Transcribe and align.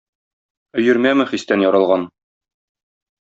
Өермәме 0.83 1.27
хистән 1.33 1.65
яралган? 1.67 2.09